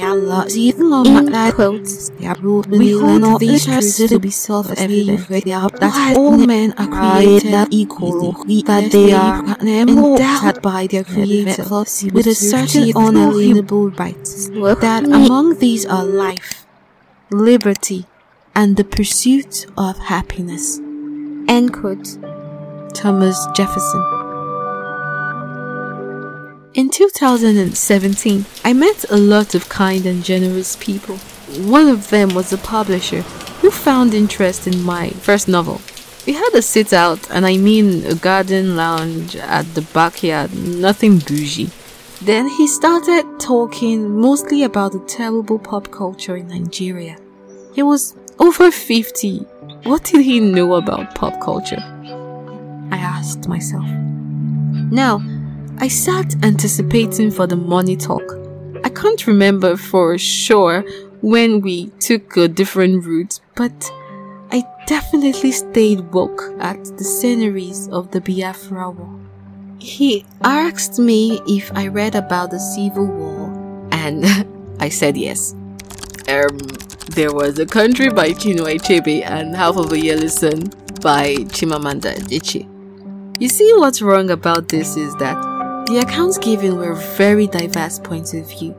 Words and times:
In 0.00 1.52
quotes, 1.52 2.10
we 2.68 2.92
hold 2.92 3.40
these 3.40 3.64
truths 3.64 3.96
to 3.96 4.18
be 4.20 4.30
self-evident 4.30 5.28
that 5.28 6.14
all 6.16 6.36
men 6.38 6.72
are 6.78 6.86
created 6.86 7.68
equal, 7.70 8.32
that 8.64 8.90
they 8.92 9.12
are 9.12 9.44
endowed 9.60 10.62
by 10.62 10.86
their 10.86 11.02
Creator 11.04 11.64
with 12.12 12.26
a 12.26 12.34
certain 12.34 12.92
unalienable 12.94 13.90
rights, 13.90 14.48
that 14.48 15.04
among 15.04 15.58
these 15.58 15.84
are 15.84 16.04
life, 16.04 16.64
liberty, 17.30 18.06
and 18.54 18.76
the 18.76 18.84
pursuit 18.84 19.66
of 19.76 19.98
happiness. 19.98 20.78
End 21.48 21.72
quote. 21.72 22.18
Thomas 22.94 23.46
Jefferson. 23.54 24.27
In 26.78 26.90
2017, 26.90 28.44
I 28.64 28.72
met 28.72 29.04
a 29.10 29.16
lot 29.16 29.56
of 29.56 29.68
kind 29.68 30.06
and 30.06 30.22
generous 30.22 30.76
people. 30.76 31.16
One 31.66 31.88
of 31.88 32.10
them 32.10 32.28
was 32.36 32.52
a 32.52 32.56
publisher 32.56 33.22
who 33.60 33.72
found 33.72 34.14
interest 34.14 34.68
in 34.68 34.84
my 34.84 35.10
first 35.10 35.48
novel. 35.48 35.80
We 36.24 36.34
had 36.34 36.54
a 36.54 36.62
sit 36.62 36.92
out, 36.92 37.28
and 37.32 37.44
I 37.44 37.56
mean 37.56 38.06
a 38.06 38.14
garden 38.14 38.76
lounge 38.76 39.34
at 39.34 39.74
the 39.74 39.82
backyard, 39.92 40.54
nothing 40.54 41.18
bougie. 41.18 41.70
Then 42.22 42.46
he 42.46 42.68
started 42.68 43.24
talking 43.40 44.16
mostly 44.16 44.62
about 44.62 44.92
the 44.92 45.00
terrible 45.00 45.58
pop 45.58 45.90
culture 45.90 46.36
in 46.36 46.46
Nigeria. 46.46 47.18
He 47.74 47.82
was 47.82 48.14
over 48.38 48.70
50. 48.70 49.38
What 49.82 50.04
did 50.04 50.24
he 50.24 50.38
know 50.38 50.74
about 50.74 51.16
pop 51.16 51.40
culture? 51.40 51.82
I 52.92 52.98
asked 52.98 53.48
myself. 53.48 53.88
Now, 54.92 55.18
I 55.80 55.86
sat 55.86 56.34
anticipating 56.42 57.30
for 57.30 57.46
the 57.46 57.54
money 57.54 57.96
talk. 57.96 58.22
I 58.82 58.88
can't 58.88 59.24
remember 59.28 59.76
for 59.76 60.18
sure 60.18 60.82
when 61.20 61.60
we 61.60 61.90
took 62.00 62.36
a 62.36 62.48
different 62.48 63.04
route, 63.04 63.38
but 63.54 63.92
I 64.50 64.64
definitely 64.88 65.52
stayed 65.52 66.00
woke 66.12 66.42
at 66.58 66.84
the 66.98 67.04
sceneries 67.04 67.86
of 67.90 68.10
the 68.10 68.20
Biafra 68.20 68.90
War. 68.90 69.20
He 69.78 70.26
asked 70.42 70.98
me 70.98 71.40
if 71.46 71.70
I 71.76 71.86
read 71.86 72.16
about 72.16 72.50
the 72.50 72.58
Civil 72.58 73.06
War, 73.06 73.88
and 73.92 74.24
I 74.80 74.88
said 74.88 75.16
yes. 75.16 75.54
Um, 76.28 76.58
there 77.10 77.32
was 77.32 77.60
a 77.60 77.66
country 77.66 78.08
by 78.08 78.30
Chinua 78.30 78.80
Achebe 78.80 79.24
and 79.24 79.54
half 79.54 79.76
of 79.76 79.92
a 79.92 80.00
yellow 80.00 80.26
sun 80.26 80.64
by 81.02 81.36
Chimamanda 81.54 82.16
Adichie. 82.16 82.66
You 83.40 83.48
see 83.48 83.72
what's 83.76 84.02
wrong 84.02 84.30
about 84.30 84.68
this 84.68 84.96
is 84.96 85.14
that 85.18 85.57
the 85.88 86.00
accounts 86.00 86.36
given 86.36 86.76
were 86.76 86.92
very 87.16 87.46
diverse 87.46 87.98
points 87.98 88.34
of 88.34 88.46
view. 88.46 88.72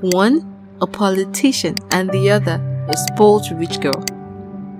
One, 0.00 0.42
a 0.80 0.88
politician, 0.88 1.78
and 1.92 2.10
the 2.10 2.30
other, 2.30 2.60
a 2.88 2.96
spoiled 2.96 3.48
rich 3.52 3.78
girl. 3.78 4.04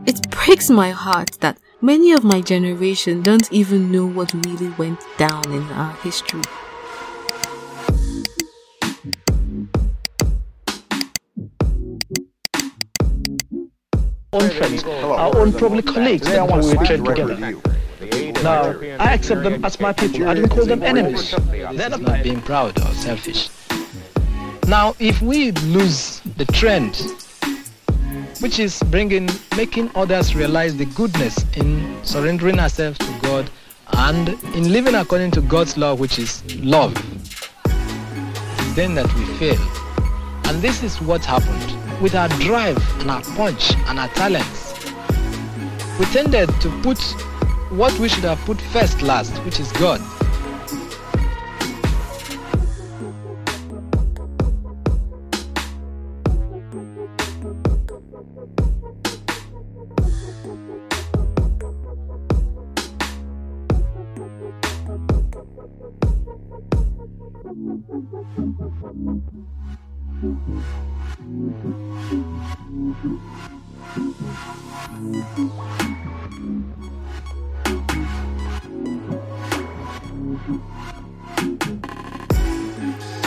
It 0.05 0.29
breaks 0.29 0.71
my 0.71 0.91
heart 0.91 1.39
that 1.39 1.59
many 1.81 2.11
of 2.11 2.25
my 2.25 2.41
generation 2.41 3.23
don't 3.23 3.47
even 3.53 3.93
know 3.93 4.07
what 4.07 4.35
really 4.45 4.71
went 4.71 4.99
down 5.19 5.45
in 5.53 5.63
our 5.71 5.95
history. 5.99 6.43
own 14.33 14.51
friends, 14.51 14.83
our 14.83 15.37
own 15.37 15.53
probably 15.53 15.83
colleagues 15.83 16.27
that 16.27 16.45
we 16.45 16.87
train 16.87 17.05
together. 17.05 17.72
Now, 18.43 18.75
I 18.99 19.15
accept 19.15 19.45
them 19.45 19.65
as 19.65 19.79
my 19.79 19.93
people. 19.93 20.29
I 20.29 20.35
don't 20.35 20.49
call 20.49 20.67
them 20.67 20.83
enemies. 20.83 21.31
That's 21.31 21.99
not 21.99 22.23
being 22.23 22.41
proud 22.41 22.79
or 22.81 22.93
selfish. 22.95 23.49
Now, 24.67 24.95
if 24.99 25.21
we 25.23 25.53
lose 25.53 26.21
the 26.37 26.45
trend, 26.47 26.97
which 28.41 28.59
is 28.59 28.83
bringing, 28.91 29.29
making 29.57 29.91
others 29.95 30.35
realize 30.35 30.77
the 30.77 30.87
goodness 30.87 31.45
in 31.57 32.05
surrendering 32.05 32.59
ourselves 32.59 32.99
to 32.99 33.19
God 33.23 33.51
and 33.93 34.31
in 34.55 34.73
living 34.73 34.97
according 34.97 35.31
to 35.33 35.41
God's 35.43 35.77
law, 35.77 35.95
which 35.95 36.19
is 36.19 36.43
love, 36.57 36.95
then 38.75 38.95
that 38.95 39.13
we 39.15 39.25
fail. 39.37 39.61
And 40.47 40.61
this 40.61 40.83
is 40.83 41.01
what 41.01 41.25
happened 41.25 42.03
with 42.03 42.17
our 42.17 42.29
drive 42.41 42.79
and 43.01 43.11
our 43.11 43.23
punch 43.23 43.77
and 43.87 44.01
our 44.01 44.09
talents. 44.09 44.75
We 45.99 46.07
tended 46.07 46.49
to 46.61 46.71
put 46.83 46.99
what 47.77 47.99
we 47.99 48.09
should 48.09 48.25
have 48.25 48.39
put 48.41 48.61
first 48.61 49.01
last, 49.03 49.33
which 49.45 49.59
is 49.59 49.73
God. 49.73 50.01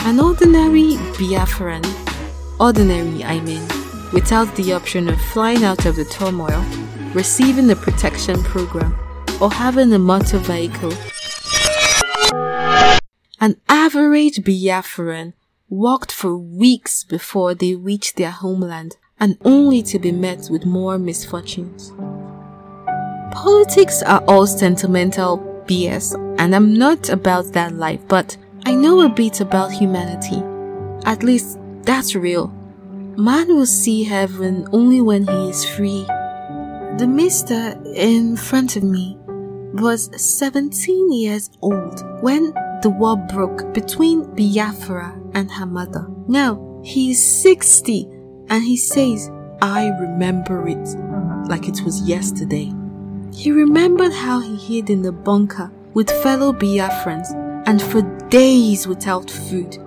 An 0.04 0.20
ordinary 0.20 0.96
Biafran, 1.16 1.84
ordinary 2.60 3.24
I 3.24 3.40
mean, 3.40 3.62
without 4.12 4.54
the 4.56 4.74
option 4.74 5.08
of 5.08 5.18
flying 5.32 5.64
out 5.64 5.86
of 5.86 5.96
the 5.96 6.04
turmoil, 6.04 6.62
receiving 7.14 7.68
the 7.68 7.76
protection 7.76 8.42
program, 8.42 8.94
or 9.40 9.50
having 9.50 9.92
a 9.94 9.98
motor 9.98 10.38
vehicle. 10.38 10.92
An 13.40 13.56
average 13.68 14.36
Biafran 14.36 15.32
walked 15.70 16.12
for 16.12 16.36
weeks 16.36 17.02
before 17.02 17.54
they 17.54 17.74
reached 17.74 18.16
their 18.16 18.30
homeland 18.30 18.98
and 19.18 19.38
only 19.42 19.82
to 19.84 19.98
be 19.98 20.12
met 20.12 20.48
with 20.50 20.66
more 20.66 20.98
misfortunes. 20.98 21.92
Politics 23.32 24.02
are 24.02 24.22
all 24.28 24.46
sentimental 24.46 25.55
BS 25.66 26.14
and 26.38 26.54
I'm 26.54 26.74
not 26.74 27.08
about 27.08 27.52
that 27.52 27.74
life, 27.74 28.00
but 28.08 28.36
I 28.64 28.74
know 28.74 29.00
a 29.02 29.08
bit 29.08 29.40
about 29.40 29.72
humanity. 29.72 30.42
At 31.04 31.22
least 31.22 31.58
that's 31.82 32.14
real. 32.14 32.48
Man 33.16 33.48
will 33.48 33.66
see 33.66 34.04
heaven 34.04 34.66
only 34.72 35.00
when 35.00 35.26
he 35.26 35.48
is 35.48 35.64
free. 35.64 36.04
The 36.98 37.06
mister 37.08 37.80
in 37.94 38.36
front 38.36 38.76
of 38.76 38.82
me 38.82 39.16
was 39.74 40.10
17 40.16 41.12
years 41.12 41.50
old 41.62 42.02
when 42.22 42.52
the 42.82 42.90
war 42.90 43.16
broke 43.16 43.72
between 43.74 44.24
Biafra 44.34 45.20
and 45.34 45.50
her 45.50 45.66
mother. 45.66 46.06
Now 46.28 46.80
he 46.84 47.10
is 47.12 47.42
60 47.42 48.08
and 48.48 48.62
he 48.62 48.76
says, 48.76 49.30
I 49.62 49.88
remember 50.00 50.68
it 50.68 50.86
like 51.48 51.68
it 51.68 51.82
was 51.84 52.02
yesterday. 52.02 52.72
He 53.32 53.50
remembered 53.50 54.12
how 54.12 54.40
he 54.40 54.56
hid 54.56 54.90
in 54.90 55.02
the 55.02 55.12
bunker 55.12 55.70
with 55.94 56.10
fellow 56.22 56.52
Biafrans 56.52 57.32
and 57.66 57.82
for 57.82 58.02
days 58.28 58.86
without 58.86 59.30
food. 59.30 59.78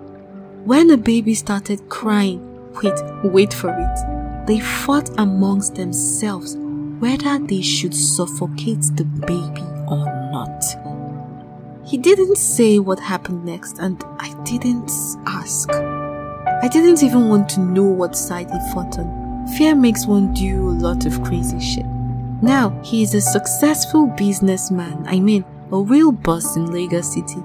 When 0.66 0.88
the 0.88 0.98
baby 0.98 1.34
started 1.34 1.90
crying, 1.90 2.42
wait, 2.84 2.94
wait 3.24 3.54
for 3.54 3.70
it, 3.70 4.46
they 4.48 4.60
fought 4.60 5.10
amongst 5.18 5.76
themselves 5.76 6.58
whether 7.00 7.40
they 7.40 7.62
should 7.62 7.96
suffocate 7.96 8.82
the 8.96 9.06
baby 9.06 9.64
or 9.88 10.06
not. 10.32 10.64
He 11.86 11.98
didn't 11.98 12.36
say 12.36 12.78
what 12.78 13.00
happened 13.00 13.46
next, 13.46 13.80
and 13.80 14.04
I 14.20 14.34
didn't 14.44 14.92
ask. 15.26 15.72
I 15.72 16.68
didn't 16.68 17.02
even 17.02 17.30
want 17.30 17.50
to 17.50 17.62
know 17.62 17.86
what 17.86 18.16
side 18.16 18.52
he 18.52 18.74
fought 18.74 19.00
on. 19.00 19.48
Fear 19.58 19.76
makes 19.76 20.06
one 20.06 20.34
do 20.34 20.70
a 20.70 20.72
lot 20.72 21.06
of 21.06 21.24
crazy 21.24 21.60
shit. 21.60 21.86
Now, 22.42 22.70
he 22.84 23.04
is 23.04 23.14
a 23.14 23.22
successful 23.22 24.08
businessman, 24.08 25.06
I 25.08 25.20
mean, 25.20 25.44
a 25.72 25.78
real 25.78 26.12
boss 26.12 26.56
in 26.56 26.72
Lagos 26.72 27.14
City. 27.14 27.44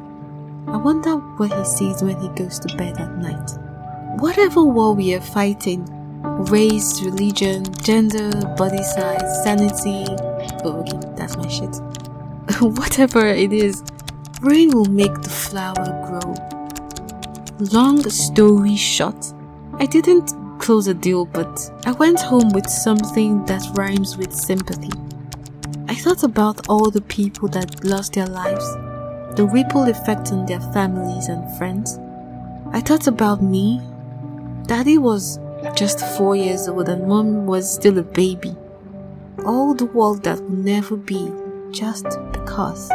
I 0.69 0.77
wonder 0.77 1.17
what 1.17 1.53
he 1.53 1.65
sees 1.65 2.03
when 2.03 2.21
he 2.21 2.29
goes 2.31 2.59
to 2.61 2.77
bed 2.77 2.99
at 2.99 3.19
night. 3.19 3.51
Whatever 4.21 4.63
war 4.63 4.95
we 4.95 5.15
are 5.15 5.21
fighting 5.21 5.85
race, 6.51 7.03
religion, 7.03 7.65
gender, 7.83 8.31
body 8.57 8.83
size, 8.83 9.45
sanity 9.45 10.07
oh, 10.65 10.81
okay, 10.81 10.99
that's 11.17 11.37
my 11.37 11.49
shit. 11.49 11.77
Whatever 12.61 13.27
it 13.27 13.53
is, 13.53 13.83
rain 14.41 14.71
will 14.71 14.87
make 14.87 15.15
the 15.23 15.31
flower 15.31 15.75
grow. 16.07 16.35
Long 17.73 18.03
story 18.11 18.77
short, 18.77 19.33
I 19.75 19.87
didn't 19.87 20.33
close 20.65 20.89
a 20.89 20.95
deal, 20.95 21.27
but 21.27 21.71
I 21.85 21.93
went 21.93 22.19
home 22.19 22.49
with 22.55 22.67
something 22.71 23.45
that 23.45 23.63
rhymes 23.75 24.17
with 24.17 24.33
sympathy. 24.33 24.91
I 25.89 25.95
thought 25.95 26.23
about 26.23 26.67
all 26.71 26.91
the 26.91 27.03
people 27.03 27.49
that 27.49 27.85
lost 27.85 28.15
their 28.15 28.27
lives 28.27 28.65
the 29.37 29.45
ripple 29.45 29.83
effect 29.83 30.33
on 30.33 30.47
their 30.47 30.61
families 30.73 31.29
and 31.29 31.59
friends. 31.59 31.99
I 32.73 32.81
thought 32.81 33.09
about 33.09 33.43
me 33.43 33.83
Daddy 34.67 34.97
was 34.97 35.39
just 35.75 36.01
four 36.17 36.35
years 36.35 36.67
old 36.67 36.89
and 36.89 37.07
mom 37.07 37.45
was 37.45 37.71
still 37.71 37.99
a 37.99 38.03
baby. 38.03 38.57
All 39.45 39.75
the 39.75 39.85
world 39.87 40.23
that 40.23 40.41
will 40.41 40.57
never 40.57 40.97
be 40.97 41.31
just 41.73 42.07
because. 42.33 42.91